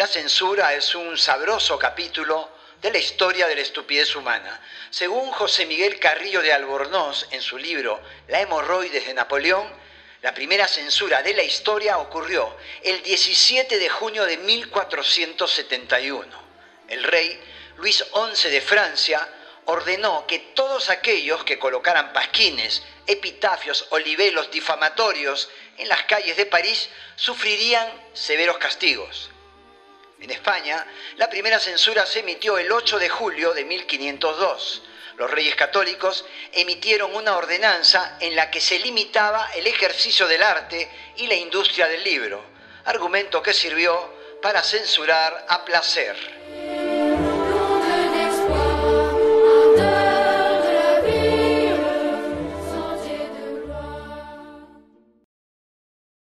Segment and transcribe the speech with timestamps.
[0.00, 2.48] La censura es un sabroso capítulo
[2.80, 4.58] de la historia de la estupidez humana.
[4.88, 9.70] Según José Miguel Carrillo de Albornoz en su libro La hemorroides de Napoleón,
[10.22, 16.26] la primera censura de la historia ocurrió el 17 de junio de 1471.
[16.88, 17.38] El rey
[17.76, 19.28] Luis XI de Francia
[19.66, 26.46] ordenó que todos aquellos que colocaran pasquines, epitafios o libelos difamatorios en las calles de
[26.46, 29.30] París sufrirían severos castigos.
[30.20, 34.82] En España, la primera censura se emitió el 8 de julio de 1502.
[35.16, 40.90] Los reyes católicos emitieron una ordenanza en la que se limitaba el ejercicio del arte
[41.16, 42.44] y la industria del libro,
[42.84, 46.39] argumento que sirvió para censurar a placer.